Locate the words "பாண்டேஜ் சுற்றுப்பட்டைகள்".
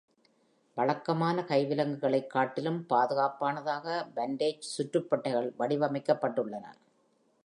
4.15-5.49